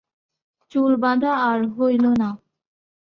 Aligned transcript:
চুল 0.71 0.91
বাঁধা 1.03 1.31
আর 1.49 1.59
হইল 1.75 2.05
না। 2.13 2.29